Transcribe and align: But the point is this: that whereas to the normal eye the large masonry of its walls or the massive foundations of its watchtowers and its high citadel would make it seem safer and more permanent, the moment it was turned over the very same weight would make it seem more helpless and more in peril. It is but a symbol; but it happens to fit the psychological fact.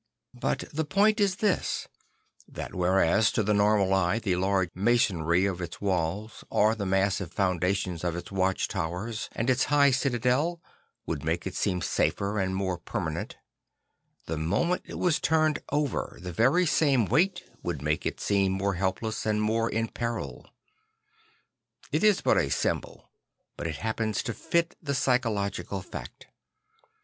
But 0.33 0.63
the 0.73 0.83
point 0.83 1.19
is 1.19 1.35
this: 1.35 1.87
that 2.47 2.73
whereas 2.73 3.31
to 3.33 3.43
the 3.43 3.53
normal 3.53 3.93
eye 3.93 4.17
the 4.17 4.35
large 4.35 4.71
masonry 4.73 5.45
of 5.45 5.61
its 5.61 5.79
walls 5.79 6.43
or 6.49 6.73
the 6.73 6.87
massive 6.87 7.31
foundations 7.31 8.03
of 8.03 8.15
its 8.15 8.31
watchtowers 8.31 9.29
and 9.33 9.47
its 9.47 9.65
high 9.65 9.91
citadel 9.91 10.59
would 11.05 11.23
make 11.23 11.45
it 11.45 11.53
seem 11.53 11.81
safer 11.81 12.39
and 12.39 12.55
more 12.55 12.79
permanent, 12.79 13.37
the 14.25 14.39
moment 14.39 14.81
it 14.87 14.97
was 14.97 15.19
turned 15.19 15.59
over 15.71 16.17
the 16.19 16.33
very 16.33 16.65
same 16.65 17.05
weight 17.05 17.43
would 17.61 17.83
make 17.83 18.03
it 18.03 18.19
seem 18.19 18.53
more 18.53 18.73
helpless 18.73 19.23
and 19.27 19.39
more 19.43 19.69
in 19.69 19.87
peril. 19.87 20.49
It 21.91 22.03
is 22.03 22.21
but 22.21 22.37
a 22.39 22.49
symbol; 22.49 23.11
but 23.55 23.67
it 23.67 23.75
happens 23.75 24.23
to 24.23 24.33
fit 24.33 24.75
the 24.81 24.95
psychological 24.95 25.83
fact. 25.83 26.25